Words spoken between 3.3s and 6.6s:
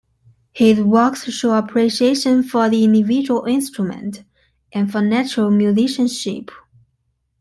instrument and for natural musicianship.